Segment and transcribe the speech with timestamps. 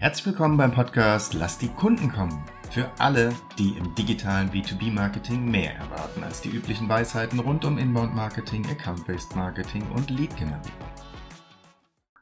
[0.00, 2.42] Herzlich willkommen beim Podcast Lass die Kunden kommen.
[2.70, 8.64] Für alle, die im digitalen B2B-Marketing mehr erwarten als die üblichen Weisheiten rund um Inbound-Marketing,
[8.64, 10.88] Account-Based Marketing und Lead-Generierung.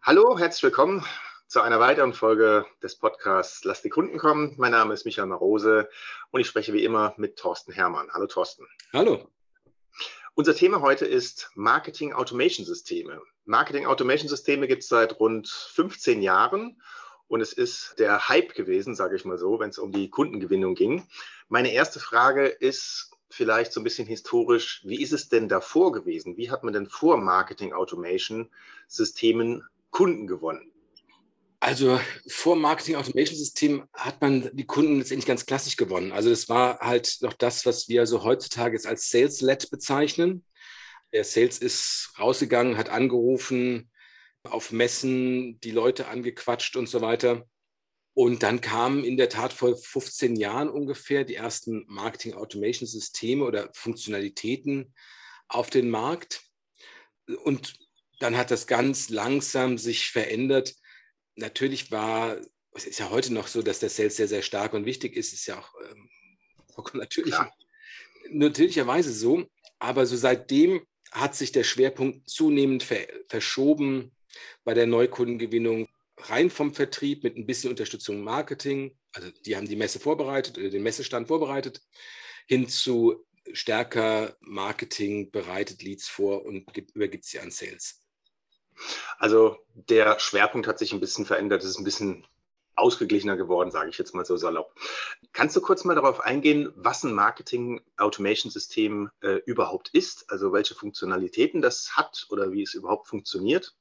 [0.03, 1.05] Hallo, herzlich willkommen
[1.47, 4.55] zu einer weiteren Folge des Podcasts Lass die Kunden kommen.
[4.57, 5.89] Mein Name ist Michael Marose
[6.33, 8.09] und ich spreche wie immer mit Thorsten Hermann.
[8.13, 8.67] Hallo Thorsten.
[8.93, 9.31] Hallo.
[10.35, 13.23] Unser Thema heute ist Marketing Automation Systeme.
[13.45, 16.77] Marketing Automation Systeme gibt es seit rund 15 Jahren
[17.29, 20.75] und es ist der Hype gewesen, sage ich mal so, wenn es um die Kundengewinnung
[20.75, 21.07] ging.
[21.49, 26.37] Meine erste Frage ist vielleicht so ein bisschen historisch, wie ist es denn davor gewesen?
[26.37, 28.49] Wie hat man denn vor Marketing Automation
[28.87, 30.73] Systemen Kunden gewonnen?
[31.61, 36.13] Also vor Marketing Automation System hat man die Kunden letztendlich ganz klassisch gewonnen.
[36.13, 40.45] Also das war halt noch das, was wir so heutzutage jetzt als Sales-led bezeichnen.
[41.13, 43.91] Der Sales ist rausgegangen, hat angerufen,
[44.45, 47.47] auf Messen die Leute angequatscht und so weiter.
[48.15, 54.93] Und dann kamen in der Tat vor 15 Jahren ungefähr die ersten Marketing-Automation-Systeme oder Funktionalitäten
[55.47, 56.43] auf den Markt.
[57.45, 57.79] Und
[58.19, 60.75] dann hat das ganz langsam sich verändert.
[61.37, 62.39] Natürlich war,
[62.73, 65.33] es ist ja heute noch so, dass der Sales sehr, sehr stark und wichtig ist,
[65.33, 66.11] ist ja auch ähm,
[66.95, 67.37] natürlich,
[68.31, 69.47] natürlicherweise so.
[69.79, 74.11] Aber so seitdem hat sich der Schwerpunkt zunehmend ver verschoben
[74.65, 78.99] bei der Neukundengewinnung rein vom Vertrieb mit ein bisschen Unterstützung im Marketing.
[79.13, 81.83] Also die haben die Messe vorbereitet oder den Messestand vorbereitet,
[82.47, 88.03] hin zu stärker Marketing bereitet Leads vor und übergibt sie an Sales.
[89.19, 91.63] Also der Schwerpunkt hat sich ein bisschen verändert.
[91.63, 92.27] Es ist ein bisschen
[92.77, 94.73] ausgeglichener geworden, sage ich jetzt mal so salopp.
[95.33, 100.31] Kannst du kurz mal darauf eingehen, was ein Marketing Automation System äh, überhaupt ist?
[100.31, 103.75] Also welche Funktionalitäten das hat oder wie es überhaupt funktioniert?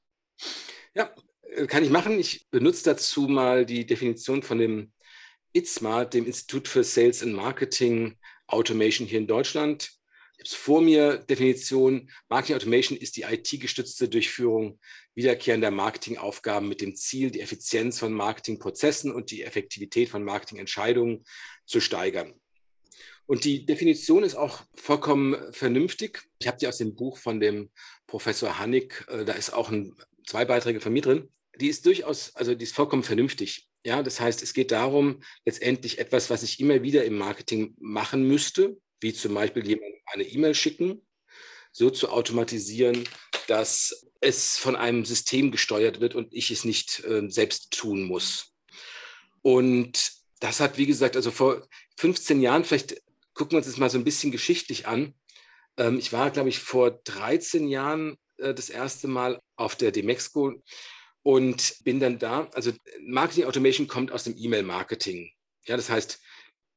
[0.94, 2.18] Ja, äh, kann ich machen.
[2.18, 4.92] Ich benutze dazu mal die Definition von dem
[5.52, 8.16] ITSMA, dem Institut für Sales and Marketing
[8.46, 9.90] Automation hier in Deutschland.
[10.34, 14.78] Ich habe es vor mir, Definition, Marketing Automation ist die IT-gestützte Durchführung
[15.14, 21.24] wiederkehrender Marketingaufgaben mit dem Ziel, die Effizienz von Marketingprozessen und die Effektivität von Marketingentscheidungen
[21.66, 22.34] zu steigern.
[23.26, 26.22] Und die Definition ist auch vollkommen vernünftig.
[26.38, 27.70] Ich habe die aus dem Buch von dem
[28.06, 29.96] Professor Hannig, äh, da ist auch ein
[30.28, 31.28] zwei Beiträge von mir drin.
[31.56, 33.68] Die ist durchaus, also die ist vollkommen vernünftig.
[33.84, 38.28] Ja, das heißt, es geht darum, letztendlich etwas, was ich immer wieder im Marketing machen
[38.28, 41.06] müsste, wie zum Beispiel jemandem eine E-Mail schicken,
[41.72, 43.08] so zu automatisieren,
[43.46, 48.52] dass es von einem System gesteuert wird und ich es nicht äh, selbst tun muss.
[49.42, 51.66] Und das hat, wie gesagt, also vor
[51.96, 53.00] 15 Jahren, vielleicht
[53.32, 55.14] gucken wir uns das mal so ein bisschen geschichtlich an.
[55.76, 60.62] Ähm, ich war, glaube ich, vor 13 Jahren äh, das erste Mal auf der Demexco
[61.22, 62.48] und bin dann da.
[62.54, 62.72] Also
[63.02, 65.30] Marketing Automation kommt aus dem E-Mail-Marketing.
[65.66, 66.20] Ja, das heißt,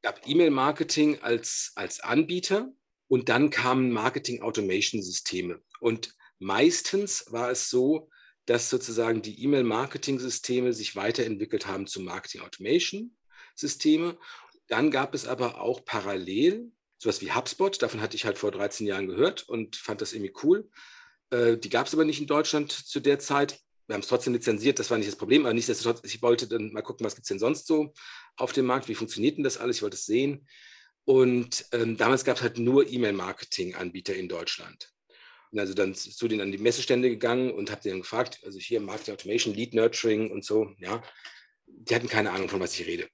[0.01, 2.71] gab E-Mail-Marketing als, als Anbieter
[3.07, 5.61] und dann kamen Marketing Automation-Systeme.
[5.79, 8.09] Und meistens war es so,
[8.45, 14.17] dass sozusagen die E-Mail-Marketing-Systeme sich weiterentwickelt haben zu Marketing Automation-Systeme.
[14.67, 17.81] Dann gab es aber auch parallel sowas wie HubSpot.
[17.81, 20.69] Davon hatte ich halt vor 13 Jahren gehört und fand das irgendwie cool.
[21.31, 23.59] Äh, die gab es aber nicht in Deutschland zu der Zeit.
[23.87, 26.71] Wir haben es trotzdem lizenziert, das war nicht das Problem, aber nichtsdestotrotz, ich wollte dann
[26.71, 27.93] mal gucken, was gibt es denn sonst so
[28.37, 30.47] auf dem Markt, wie funktioniert denn das alles, ich wollte es sehen.
[31.03, 34.93] Und ähm, damals gab es halt nur E-Mail-Marketing-Anbieter in Deutschland.
[35.51, 38.79] Und also dann zu denen an die Messestände gegangen und habe denen gefragt, also hier
[38.79, 41.03] Marketing Automation, Lead Nurturing und so, ja.
[41.65, 43.07] Die hatten keine Ahnung, von was ich rede.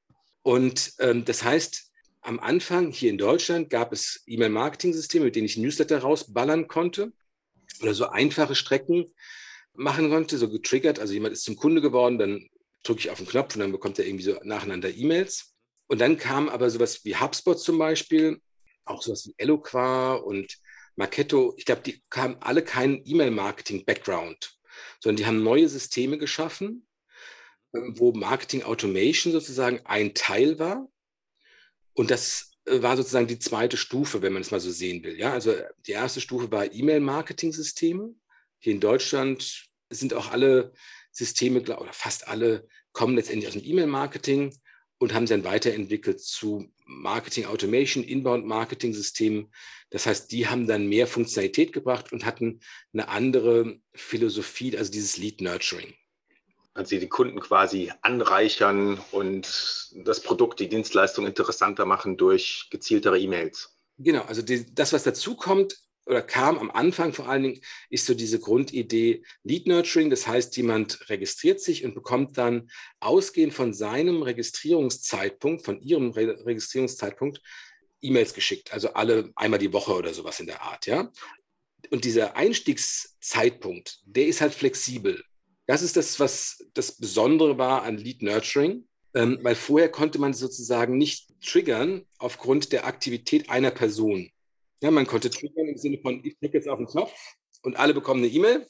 [0.44, 1.91] Und ähm, das heißt,
[2.22, 7.13] am Anfang hier in Deutschland gab es E-Mail-Marketing-Systeme, mit denen ich Newsletter rausballern konnte
[7.81, 9.13] oder so einfache Strecken
[9.73, 11.00] machen konnte, so getriggert.
[11.00, 12.50] Also jemand ist zum Kunde geworden, dann
[12.83, 15.53] drücke ich auf den Knopf und dann bekommt er irgendwie so nacheinander E-Mails.
[15.88, 18.41] Und dann kam aber sowas wie HubSpot zum Beispiel,
[18.85, 20.57] auch sowas wie Eloqua und
[20.95, 21.53] Marketo.
[21.57, 24.57] Ich glaube, die haben alle keinen E-Mail-Marketing-Background,
[25.00, 26.88] sondern die haben neue Systeme geschaffen,
[27.74, 30.88] ähm, wo Marketing Automation sozusagen ein Teil war.
[31.94, 35.18] Und das war sozusagen die zweite Stufe, wenn man es mal so sehen will.
[35.18, 35.54] Ja, also
[35.86, 38.14] die erste Stufe war E-Mail-Marketing-Systeme.
[38.60, 40.74] Hier in Deutschland sind auch alle
[41.12, 44.54] Systeme, oder fast alle, kommen letztendlich aus dem E-Mail-Marketing
[44.98, 49.52] und haben dann weiterentwickelt zu Marketing Automation, Inbound-Marketing-Systemen.
[49.90, 52.60] Das heißt, die haben dann mehr Funktionalität gebracht und hatten
[52.94, 55.94] eine andere Philosophie, also dieses Lead Nurturing
[56.77, 63.75] also die Kunden quasi anreichern und das Produkt, die Dienstleistung interessanter machen durch gezieltere E-Mails.
[63.97, 65.75] Genau, also die, das, was dazu kommt,
[66.06, 70.09] oder kam am Anfang vor allen Dingen, ist so diese Grundidee Lead Nurturing.
[70.12, 72.69] Das heißt, jemand registriert sich und bekommt dann
[73.00, 77.41] ausgehend von seinem Registrierungszeitpunkt, von ihrem Re Registrierungszeitpunkt,
[78.01, 78.71] E-Mails geschickt.
[78.71, 81.12] Also alle einmal die Woche oder sowas in der Art, ja.
[81.89, 85.23] Und dieser Einstiegszeitpunkt, der ist halt flexibel.
[85.68, 90.34] Das ist das, was das Besondere war an Lead Nurturing, ähm, weil vorher konnte man
[90.34, 94.31] sozusagen nicht triggern aufgrund der Aktivität einer Person.
[94.81, 97.14] Ja, man konnte triggern im Sinne von, ich klicke jetzt auf den Knopf
[97.64, 98.68] und alle bekommen eine E-Mail.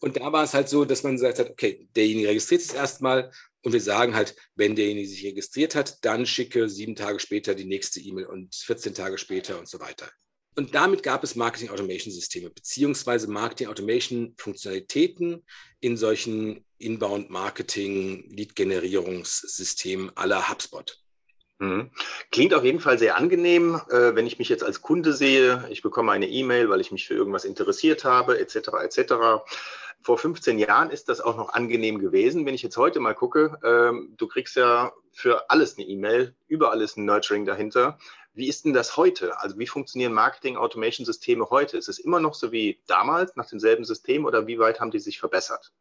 [0.00, 3.30] Und da war es halt so, dass man gesagt hat, okay, derjenige registriert sich erstmal
[3.62, 7.66] und wir sagen halt, wenn derjenige sich registriert hat, dann schicke sieben Tage später die
[7.66, 10.10] nächste E-Mail und 14 Tage später und so weiter.
[10.56, 15.44] Und damit gab es Marketing Automation Systeme beziehungsweise Marketing Automation Funktionalitäten
[15.80, 21.00] in solchen Inbound Marketing Lead Generierungssystemen aller HubSpot.
[21.60, 21.90] Mhm.
[22.32, 25.66] Klingt auf jeden Fall sehr angenehm, äh, wenn ich mich jetzt als Kunde sehe.
[25.70, 28.70] Ich bekomme eine E-Mail, weil ich mich für irgendwas interessiert habe, etc.
[28.82, 29.14] etc.
[30.02, 32.46] Vor 15 Jahren ist das auch noch angenehm gewesen.
[32.46, 36.80] Wenn ich jetzt heute mal gucke, ähm, du kriegst ja für alles eine E-Mail, überall
[36.80, 37.98] ist ein Nurturing dahinter.
[38.32, 39.38] Wie ist denn das heute?
[39.40, 41.76] Also wie funktionieren Marketing-Automation-Systeme heute?
[41.76, 45.00] Ist es immer noch so wie damals nach demselben System oder wie weit haben die
[45.00, 45.72] sich verbessert?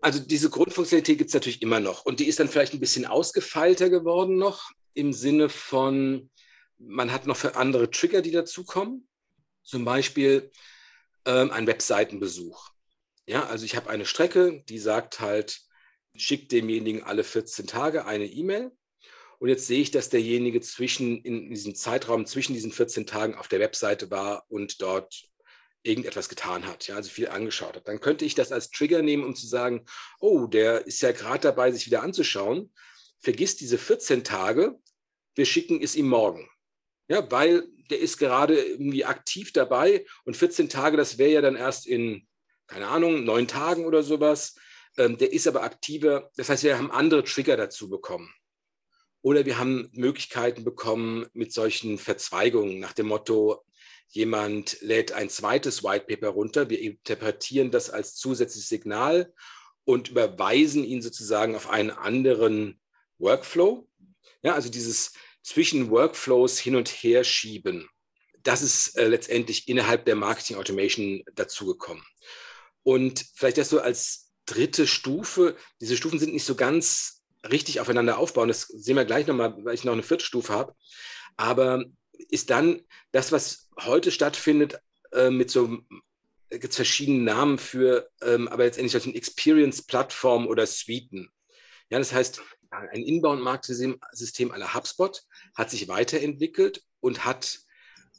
[0.00, 3.06] Also diese Grundfunktionalität gibt es natürlich immer noch und die ist dann vielleicht ein bisschen
[3.06, 6.30] ausgefeilter geworden noch im Sinne von,
[6.78, 9.08] man hat noch für andere Trigger, die dazukommen.
[9.62, 10.50] Zum Beispiel
[11.24, 12.70] ähm, ein Webseitenbesuch.
[13.26, 15.60] Ja, also ich habe eine Strecke, die sagt halt,
[16.14, 18.72] schickt demjenigen alle 14 Tage eine E-Mail.
[19.38, 23.48] Und jetzt sehe ich, dass derjenige zwischen, in diesem Zeitraum zwischen diesen 14 Tagen auf
[23.48, 25.24] der Webseite war und dort
[25.82, 27.86] irgendetwas getan hat, ja, also viel angeschaut hat.
[27.86, 29.84] Dann könnte ich das als Trigger nehmen, um zu sagen,
[30.18, 32.72] oh, der ist ja gerade dabei, sich wieder anzuschauen
[33.20, 34.78] vergiss diese 14 Tage,
[35.34, 36.48] wir schicken es ihm morgen.
[37.08, 41.56] Ja, weil der ist gerade irgendwie aktiv dabei und 14 Tage, das wäre ja dann
[41.56, 42.26] erst in,
[42.66, 44.56] keine Ahnung, neun Tagen oder sowas.
[44.96, 46.30] Ähm, der ist aber aktiver.
[46.36, 48.32] Das heißt, wir haben andere Trigger dazu bekommen.
[49.26, 53.64] Oder wir haben Möglichkeiten bekommen mit solchen Verzweigungen nach dem Motto,
[54.10, 59.34] jemand lädt ein zweites White Paper runter, wir interpretieren das als zusätzliches Signal
[59.84, 62.80] und überweisen ihn sozusagen auf einen anderen
[63.18, 63.88] Workflow.
[64.44, 67.88] Ja, also dieses zwischen Workflows hin und her schieben.
[68.44, 72.04] Das ist äh, letztendlich innerhalb der Marketing Automation dazugekommen.
[72.84, 75.56] Und vielleicht das so als dritte Stufe.
[75.80, 77.15] Diese Stufen sind nicht so ganz
[77.50, 78.48] richtig aufeinander aufbauen.
[78.48, 80.74] Das sehen wir gleich nochmal, weil ich noch eine vierte Stufe habe.
[81.36, 81.84] Aber
[82.28, 82.82] ist dann
[83.12, 84.80] das, was heute stattfindet,
[85.12, 85.78] äh, mit so
[86.50, 91.30] gibt es Namen für, ähm, aber letztendlich solchen Experience-Plattformen oder Suiten.
[91.90, 92.40] Ja, das heißt,
[92.70, 95.22] ein Inbound-Marktsystem aller HubSpot
[95.54, 97.60] hat sich weiterentwickelt und hat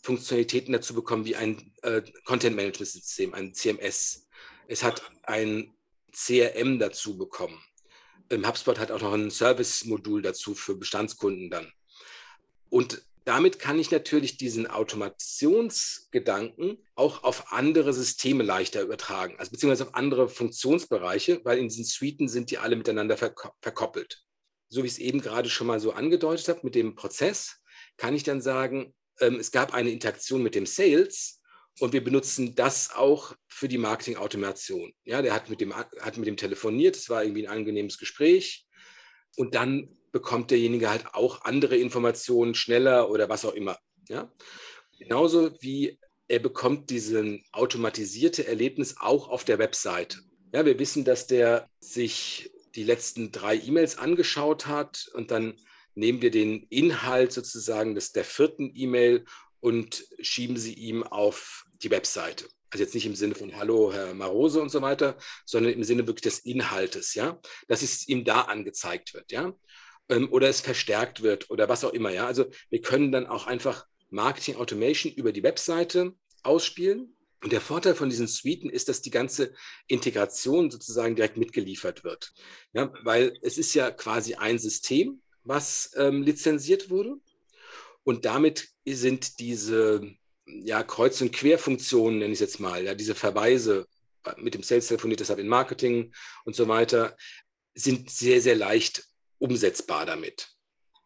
[0.03, 4.27] Funktionalitäten dazu bekommen wie ein äh, Content-Management-System, ein CMS.
[4.67, 5.73] Es hat ein
[6.13, 7.61] CRM dazu bekommen.
[8.31, 11.71] HubSpot hat auch noch ein Service-Modul dazu für Bestandskunden dann.
[12.69, 19.87] Und damit kann ich natürlich diesen Automationsgedanken auch auf andere Systeme leichter übertragen, also beziehungsweise
[19.87, 24.23] auf andere Funktionsbereiche, weil in diesen Suiten sind die alle miteinander verkoppelt
[24.69, 27.61] so wie ich es eben gerade schon mal so angedeutet habe mit dem Prozess,
[27.95, 31.36] kann ich dann sagen, ähm, es gab eine Interaktion mit dem Sales
[31.79, 34.93] und wir benutzen das auch für die Marketing-Automation.
[35.05, 38.67] Ja, der hat mit, dem, hat mit dem telefoniert, es war irgendwie ein angenehmes Gespräch
[39.35, 43.77] und dann bekommt derjenige halt auch andere Informationen schneller oder was auch immer.
[44.09, 44.31] Ja?
[44.97, 50.19] Genauso wie er bekommt diesen automatisierte Erlebnis auch auf der Website.
[50.53, 55.55] Ja, wir wissen, dass der sich die letzten drei E-Mails angeschaut hat und dann
[55.95, 59.25] nehmen wir den Inhalt sozusagen des, der vierten E-Mail
[59.59, 62.45] und schieben sie ihm auf die Webseite.
[62.69, 66.05] Also jetzt nicht im Sinne von Hallo, Herr Marose und so weiter, sondern im Sinne
[66.05, 69.53] wirklich des Inhaltes, ja, dass es ihm da angezeigt wird, ja,
[70.09, 72.27] ähm, oder es verstärkt wird oder was auch immer, ja.
[72.27, 77.95] Also wir können dann auch einfach Marketing Automation über die Webseite ausspielen und der Vorteil
[77.95, 79.53] von diesen Suiten ist, dass die ganze
[79.87, 82.33] Integration sozusagen direkt mitgeliefert wird.
[82.73, 87.15] Ja, weil es ist ja quasi ein System, was ähm, lizenziert wurde.
[88.03, 90.01] Und damit sind diese
[90.47, 93.87] ja, Kreuz- und Querfunktionen, nenne ich es jetzt mal, ja, diese Verweise
[94.37, 96.13] mit dem Sales telefoniert deshalb in Marketing
[96.43, 97.15] und so weiter,
[97.75, 99.05] sind sehr, sehr leicht
[99.39, 100.49] umsetzbar damit.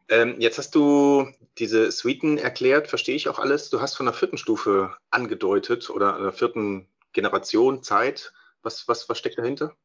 [0.09, 3.69] Ähm, jetzt hast du diese Suiten erklärt, verstehe ich auch alles.
[3.69, 8.33] Du hast von der vierten Stufe angedeutet oder einer vierten Generation Zeit.
[8.61, 9.75] Was, was, was steckt dahinter?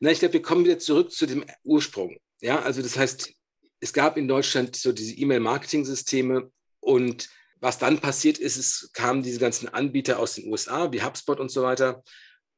[0.00, 2.18] Na, ich glaube, wir kommen wieder zurück zu dem Ursprung.
[2.40, 3.32] Ja, also das heißt,
[3.80, 6.50] es gab in Deutschland so diese E-Mail-Marketing-Systeme
[6.80, 7.28] und
[7.66, 11.50] was dann passiert ist, es kamen diese ganzen Anbieter aus den USA, wie HubSpot und
[11.50, 12.00] so weiter,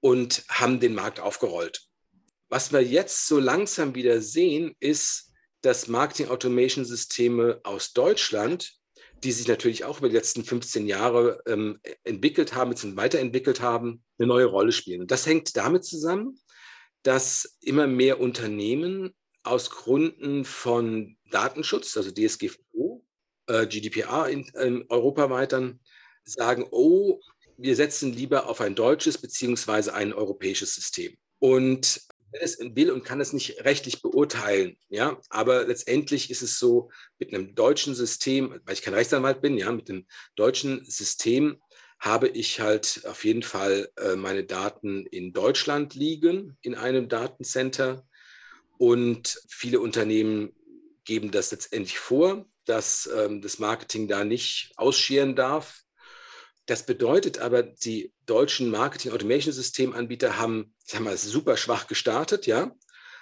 [0.00, 1.81] und haben den Markt aufgerollt.
[2.50, 8.75] Was wir jetzt so langsam wieder sehen, ist, dass Marketing Automation Systeme aus Deutschland,
[9.25, 12.97] die sich natürlich auch über die letzten 15 Jahre ähm, entwickelt haben, bzw.
[12.99, 15.00] weiterentwickelt haben, eine neue Rolle spielen.
[15.00, 16.38] Und das hängt damit zusammen,
[17.03, 23.08] dass immer mehr Unternehmen aus Gründen von Datenschutz, also DSGVO,
[23.49, 25.81] äh, GDPR in, in europaweit dann
[26.25, 27.21] sagen, oh,
[27.57, 31.17] wir setzen lieber auf ein deutsches beziehungsweise ein europäisches System.
[31.40, 32.00] Und
[32.33, 37.33] es will und kann es nicht rechtlich beurteilen, ja, aber letztendlich ist es so, mit
[37.33, 41.59] einem deutschen System, weil ich kein Rechtsanwalt bin, ja, mit dem deutschen System
[41.99, 48.07] habe ich halt auf jeden Fall äh, meine Daten in Deutschland liegen, in einem Datencenter.
[48.78, 50.55] Und viele Unternehmen
[51.05, 55.82] geben das letztendlich vor, dass ähm, das Marketing da nicht ausscheren darf.
[56.66, 62.72] Das bedeutet aber, die deutschen Marketing-Automation-Systemanbieter haben, sagen wir, super schwach gestartet, ja,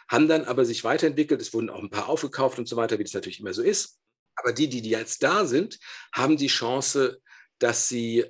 [0.08, 1.40] haben dann aber sich weiterentwickelt.
[1.40, 3.98] Es wurden auch ein paar aufgekauft und so weiter, wie das natürlich immer so ist.
[4.34, 5.78] Aber die, die jetzt da sind,
[6.12, 7.20] haben die Chance,
[7.58, 8.24] dass sie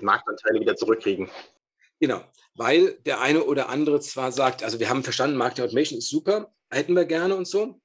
[0.00, 1.30] Marktanteile wieder zurückkriegen.
[2.00, 2.24] Genau,
[2.54, 6.52] weil der eine oder andere zwar sagt, also wir haben verstanden, Marketing Automation ist super,
[6.70, 7.80] hätten wir gerne und so,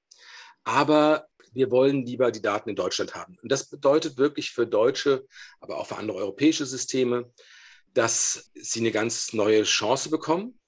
[0.64, 3.38] aber wir wollen lieber die Daten in Deutschland haben.
[3.42, 5.26] Und das bedeutet wirklich für deutsche,
[5.60, 7.32] aber auch für andere europäische Systeme,
[7.94, 10.60] dass sie eine ganz neue Chance bekommen,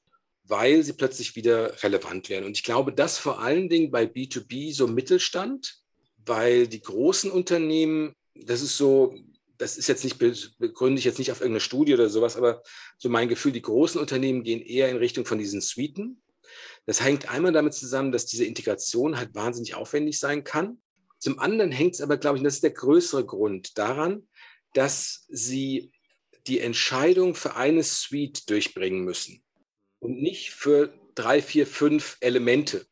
[0.44, 2.46] weil sie plötzlich wieder relevant werden.
[2.46, 5.80] Und ich glaube, das vor allen Dingen bei B2B so Mittelstand,
[6.26, 9.16] weil die großen Unternehmen, das ist so,
[9.58, 12.62] das ist jetzt nicht, begründe ich jetzt nicht auf irgendeine Studie oder sowas, aber
[12.98, 16.22] so mein Gefühl, die großen Unternehmen gehen eher in Richtung von diesen Suiten.
[16.86, 20.82] Das hängt einmal damit zusammen, dass diese Integration halt wahnsinnig aufwendig sein kann.
[21.20, 24.28] Zum anderen hängt es aber, glaube ich, und das ist der größere Grund daran,
[24.74, 25.92] dass sie
[26.48, 29.44] die Entscheidung für eine Suite durchbringen müssen
[30.00, 32.86] und nicht für drei, vier, fünf Elemente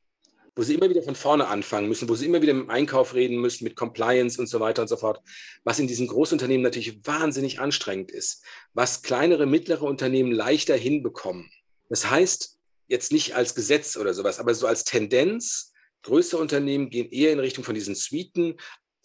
[0.55, 3.15] wo sie immer wieder von vorne anfangen müssen, wo sie immer wieder mit dem Einkauf
[3.15, 5.21] reden müssen, mit Compliance und so weiter und so fort,
[5.63, 11.49] was in diesen Großunternehmen natürlich wahnsinnig anstrengend ist, was kleinere, mittlere Unternehmen leichter hinbekommen.
[11.89, 12.52] Das heißt,
[12.87, 15.73] jetzt nicht als Gesetz oder sowas, aber so als Tendenz,
[16.03, 18.57] größere Unternehmen gehen eher in Richtung von diesen Suiten,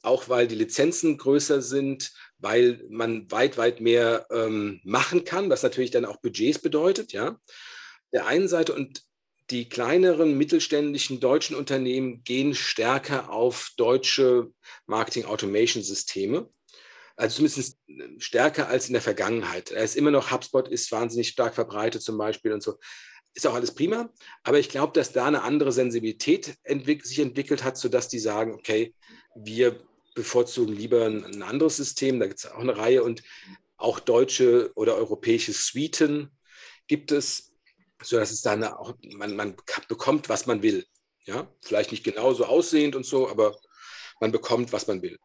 [0.02, 5.62] auch weil die Lizenzen größer sind, weil man weit, weit mehr ähm, machen kann, was
[5.62, 7.38] natürlich dann auch Budgets bedeutet, ja.
[8.12, 9.02] Der einen Seite und
[9.50, 14.52] die kleineren mittelständischen deutschen Unternehmen gehen stärker auf deutsche
[14.87, 16.50] Marketing-Automation-Systeme.
[17.16, 17.78] Also zumindest
[18.18, 19.70] stärker als in der Vergangenheit.
[19.70, 22.78] Er ist immer noch, HubSpot ist wahnsinnig stark verbreitet zum Beispiel und so.
[23.35, 24.11] Ist auch alles prima.
[24.42, 28.52] Aber ich glaube, dass da eine andere Sensibilität entwick sich entwickelt hat, sodass die sagen,
[28.54, 28.94] okay,
[29.35, 29.78] wir
[30.14, 32.18] bevorzugen lieber ein, ein anderes System.
[32.18, 33.23] Da gibt es auch eine Reihe und
[33.76, 36.30] auch deutsche oder europäische Suiten
[36.88, 37.49] gibt es
[38.02, 39.56] sodass es dann auch, man, man
[39.88, 40.87] bekommt, was man will.
[41.25, 43.58] Ja, vielleicht nicht genauso aussehend und so, aber
[44.20, 45.18] man bekommt, was man will.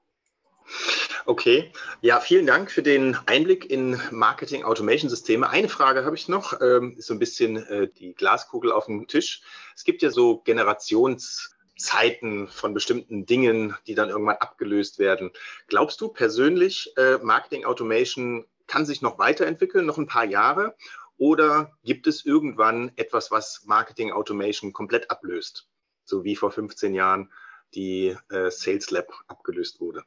[1.26, 5.50] Okay, ja, vielen Dank für den Einblick in Marketing Automation Systeme.
[5.50, 9.08] Eine Frage habe ich noch, ähm, ist so ein bisschen äh, die Glaskugel auf dem
[9.08, 9.42] Tisch.
[9.74, 15.32] Es gibt ja so Generationszeiten von bestimmten Dingen, die dann irgendwann abgelöst werden.
[15.68, 20.76] Glaubst du persönlich, äh, Marketing Automation kann sich noch weiterentwickeln, noch ein paar Jahre?
[21.16, 25.70] Oder gibt es irgendwann etwas, was Marketing Automation komplett ablöst?
[26.04, 27.32] So wie vor 15 Jahren
[27.76, 30.04] die äh, Sales Lab abgelöst wurde.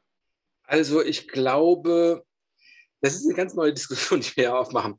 [0.66, 2.24] Also ich glaube,
[3.00, 4.98] das ist eine ganz neue Diskussion, die wir hier aufmachen.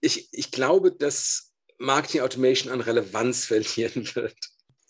[0.00, 4.36] Ich, ich glaube, dass Marketing Automation an Relevanz verlieren wird.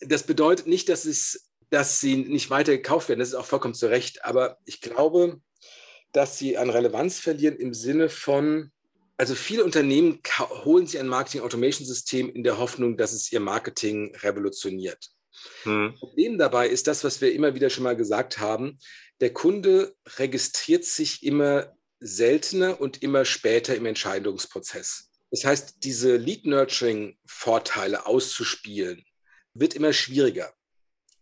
[0.01, 3.21] Das bedeutet nicht, dass, es, dass sie nicht weiter gekauft werden.
[3.21, 4.25] Das ist auch vollkommen zu Recht.
[4.25, 5.41] Aber ich glaube,
[6.13, 8.71] dass sie an Relevanz verlieren im Sinne von,
[9.17, 10.21] also viele Unternehmen
[10.65, 15.11] holen sich ein Marketing-Automation-System in der Hoffnung, dass es ihr Marketing revolutioniert.
[15.65, 15.95] Hm.
[15.99, 18.79] Problem dabei ist das, was wir immer wieder schon mal gesagt haben.
[19.21, 25.11] Der Kunde registriert sich immer seltener und immer später im Entscheidungsprozess.
[25.31, 29.05] Das heißt, diese Lead-Nurturing-Vorteile auszuspielen,
[29.55, 30.53] wird immer schwieriger.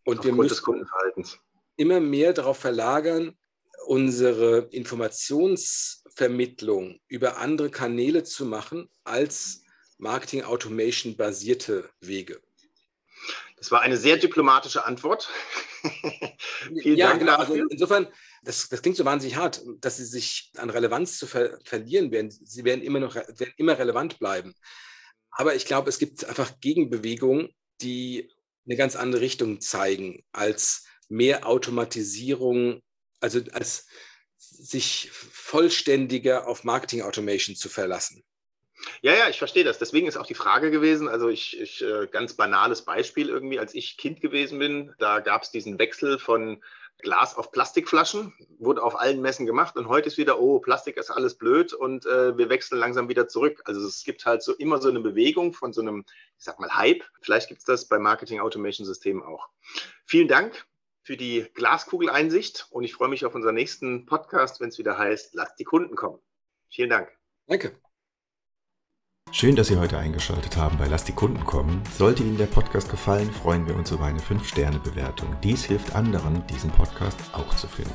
[0.05, 1.39] Und wir müssen des Kundenverhaltens.
[1.77, 3.37] immer mehr darauf verlagern,
[3.87, 9.63] unsere Informationsvermittlung über andere Kanäle zu machen als
[9.99, 12.43] Marketing Automation basierte Wege.
[13.57, 15.29] Das war eine sehr diplomatische Antwort.
[16.83, 17.37] Vielen ja, Dank genau.
[17.37, 18.07] Also insofern,
[18.43, 22.31] das, das, klingt so wahnsinnig hart, dass sie sich an Relevanz zu ver verlieren werden.
[22.31, 24.55] Sie werden immer noch werden immer relevant bleiben.
[25.31, 28.31] Aber ich glaube, es gibt einfach Gegenbewegungen, die
[28.67, 32.83] eine ganz andere Richtung zeigen als mehr Automatisierung
[33.21, 33.87] also als
[34.37, 38.23] sich vollständiger auf Marketing Automation zu verlassen.
[39.03, 39.79] Ja, ja, ich verstehe das.
[39.79, 43.75] Deswegen ist auch die Frage gewesen, also ich, ich äh, ganz banales Beispiel irgendwie, als
[43.75, 46.63] ich Kind gewesen bin, da gab es diesen Wechsel von
[46.99, 51.11] Glas auf Plastikflaschen, wurde auf allen Messen gemacht und heute ist wieder, oh, Plastik ist
[51.11, 53.61] alles blöd und äh, wir wechseln langsam wieder zurück.
[53.67, 56.05] Also es gibt halt so immer so eine Bewegung von so einem,
[56.39, 57.05] ich sag mal, Hype.
[57.21, 59.49] Vielleicht gibt es das bei Marketing Automation Systemen auch.
[60.07, 60.67] Vielen Dank
[61.03, 65.35] für die Glaskugeleinsicht und ich freue mich auf unseren nächsten Podcast, wenn es wieder heißt,
[65.35, 66.19] lasst die Kunden kommen.
[66.71, 67.13] Vielen Dank.
[67.47, 67.86] Danke.
[69.33, 71.83] Schön, dass Sie heute eingeschaltet haben bei Lass die Kunden kommen.
[71.99, 75.29] Sollte Ihnen der Podcast gefallen, freuen wir uns über eine 5-Sterne-Bewertung.
[75.43, 77.93] Dies hilft anderen, diesen Podcast auch zu finden.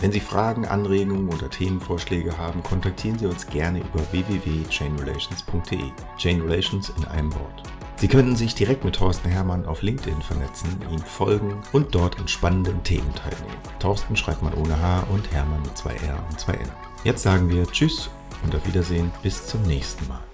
[0.00, 5.92] Wenn Sie Fragen, Anregungen oder Themenvorschläge haben, kontaktieren Sie uns gerne über www.chainrelations.de.
[6.16, 7.62] Chain Relations in einem Wort.
[7.94, 12.26] Sie können sich direkt mit Thorsten Hermann auf LinkedIn vernetzen, ihm folgen und dort an
[12.26, 13.60] spannenden Themen teilnehmen.
[13.78, 16.68] Thorsten schreibt man ohne H und Hermann mit zwei R und zwei N.
[17.04, 18.10] Jetzt sagen wir Tschüss
[18.42, 20.31] und auf Wiedersehen bis zum nächsten Mal.